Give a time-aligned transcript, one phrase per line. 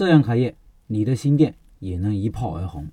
[0.00, 0.56] 这样开业，
[0.86, 2.88] 你的新店也能一炮而红。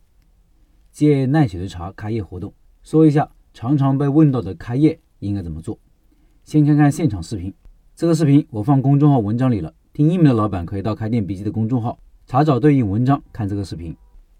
[0.91, 5.79] 借奈雪的茶开业活动，说一下常常被问到的开业应该怎么做。
[6.43, 7.53] 先看看现场视频，
[7.95, 13.95] 这个视频我放公众号文章里了，听音频的老板可以到开店笔记的公众号查找对应文章看这个视频。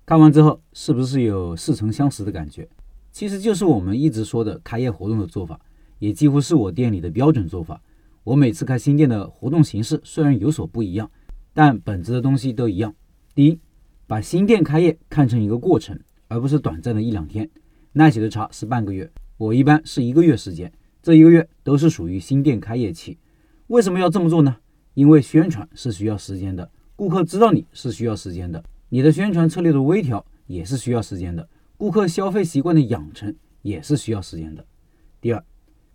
[0.06, 2.68] 看完之后，是不是有似曾相识的感觉？
[3.14, 5.58] 其实就是我们一直说的开业活动的做法，
[6.00, 7.82] 也几乎是我店里的标准做法。
[8.26, 11.10] 我每次开新店的活动形式虽然有所不一样，
[11.58, 12.94] 但本质的东西都一样。
[13.34, 13.60] 第一，
[14.06, 17.50] 把新店开业看成一个过程，而不是短暂的一两天。
[17.94, 23.18] 奈雪的茶是半个月，我一般是一个月时间，这一个月都是属于新店开业期。
[23.70, 24.56] 为什么要这么做呢？
[24.94, 28.64] 因为宣传是需要时间的，顾客知道你是需要时间的。
[28.90, 34.64] 你的宣传策略的微调也是需要时间的，顾客消费习惯的养成也是需要时间的。
[35.20, 35.44] 第二，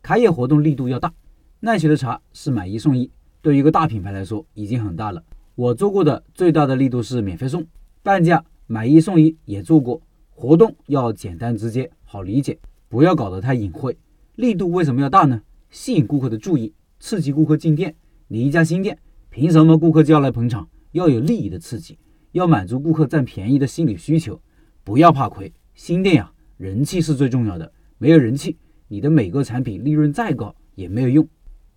[0.03, 1.15] 开业活动力度要大。
[1.61, 3.09] 奈雪的茶是买一送一，
[3.41, 5.23] 对于一个大品牌来说已经很大了。
[5.55, 7.67] 我做过的最大的力度是免费送，
[8.03, 10.01] 半价买一送一也做过。
[10.31, 13.99] 活动要简单直接，好理解，不要搞得太隐晦。
[14.37, 15.43] 力度为什么要大呢？
[15.69, 17.95] 吸引顾客的注意，刺激顾客进店。
[18.29, 20.67] 你一家新店，凭什么顾客就要来捧场？
[20.93, 21.99] 要有利益的刺激。
[22.33, 24.41] 要满足顾客占便宜的心理需求，
[24.83, 25.53] 不要怕亏。
[25.75, 28.57] 新店呀，人气是最重要的，没有人气，
[28.89, 31.29] 你的每个产品利润再高也没有用。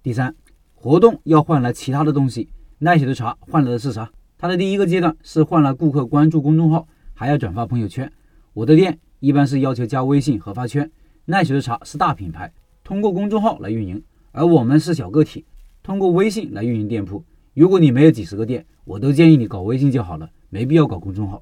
[0.02, 0.34] 第三，
[0.74, 2.48] 活动要换来其他的东西。
[2.80, 4.12] 奈雪的茶换来的是啥？
[4.38, 8.12] 它的第一个阶段是换来顾客关注公众号，还要转发朋友圈。
[8.54, 10.92] 我的店一般是要求加微信和发圈。
[11.24, 12.52] 奈雪的茶是大品牌，
[12.84, 14.04] 通过公众号来运营，
[14.34, 15.46] 而我们是小个体，
[15.82, 17.24] 通过微信来运营店铺。
[17.54, 20.30] 如果你没有几十个店，我都建议你搞微信就好了。
[20.50, 21.42] 没必要搞公众号。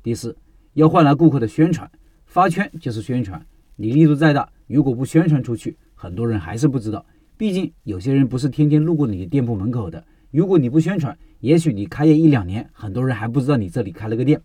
[0.00, 0.36] 第四，
[0.74, 1.90] 要换来顾客的宣传，
[2.24, 3.44] 发圈就是宣传。
[3.74, 7.04] 你力度再大，如果不宣传出去，很多人还是不知道。
[7.36, 10.04] 毕竟有些人不是天天路过你的店铺门口的。
[10.30, 14.42] 如果你不宣传，也许你开业一两年，很多人还不知道你这里开了个店。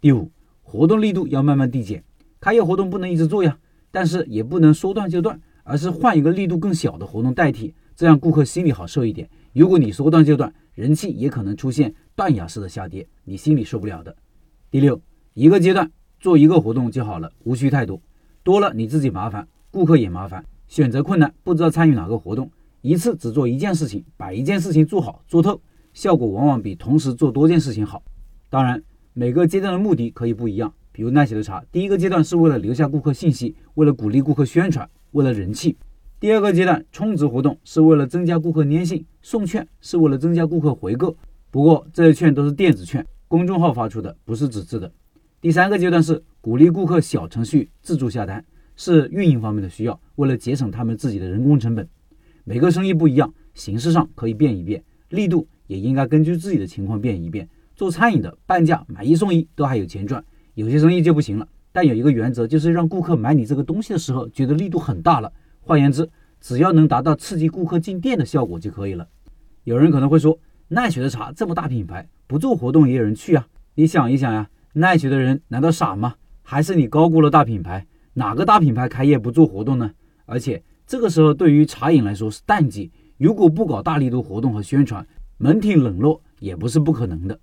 [0.00, 0.30] 第五，
[0.62, 2.02] 活动力度要慢慢递减。
[2.40, 3.58] 开业活动不能一直做呀，
[3.90, 9.28] 但是也不能说断就断，而是换一个力度更小的活动代替，这样顾客心里好受一点。
[9.52, 14.16] 如果你说断就断，人气也可能出现断崖式的下跌，你心里受不了的。
[14.70, 15.02] 第六，
[15.34, 18.00] 一个阶段做一个活动就好了，无需太多，
[18.42, 22.50] 多了你自己麻烦，顾客也麻烦，选择困难，不知道参与哪个活动，
[22.82, 25.60] 一次只做一件事情，把一件事情做好做透，
[25.92, 28.02] 效果往往比同时做多件事情好。
[28.48, 28.82] 当然，
[29.12, 35.76] 每个阶段的目的可以不一样，比如奈雪的茶，第一个阶段是为了留下顾客信息，为了鼓励顾客宣传，为了人气。
[36.18, 41.16] 第二个阶段充值活动是为了增加顾客粘性，送券是为了增加顾客回购。
[41.50, 44.90] 不过这些券都是电子券，公众号发出的，不是纸质的。
[45.40, 48.44] 第三个阶段是鼓励顾客小程序自助下单，
[48.76, 51.88] 是运营方面的需要，为了节省他们自己的人工成本。
[52.44, 57.48] 每个生意不一样，形式上可以变一变，力度也应该根据自己的情况变一变。
[57.76, 60.22] 做餐饮的半价买一送一都还有钱赚，
[60.54, 61.48] 有些生意就不行了。
[61.72, 65.32] 但有一个原则，就是让顾客买你这个东西的时候觉得力度很大了。
[65.60, 66.08] 换言之，
[66.40, 69.08] 只要能达到刺激顾客进店的效果就可以了。
[69.64, 73.46] 有人可能会说，奈雪的茶这么大品牌，不做活动也有人去啊？
[73.74, 76.14] 你想一想呀，奈雪的人难道傻吗？
[76.42, 77.86] 还是你高估了大品牌？
[78.14, 79.92] 哪个大品牌开业不做活动呢？
[80.26, 85.06] 而且这个时候对于茶饮来说是淡季，如果不搞大力度活动和宣传，
[85.38, 87.38] 门庭冷落也不是不可能的。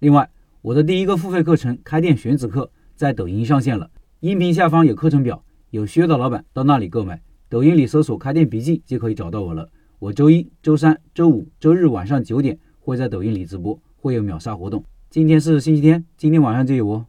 [0.00, 0.28] 另外，
[0.60, 3.90] 我的第一个付费课程《开店选址课》在抖音上线了，
[4.20, 5.42] 音频下方有课程表。
[5.70, 9.66] 有需要的老板到那里购买，抖音里搜索“开店笔记”就可以找到我了。
[9.98, 14.84] 我周一、周三、周五、周日晚上九点会在抖音里直播，会有秒杀活动。
[15.08, 17.06] 今天是星期天，今天晚上就有哦。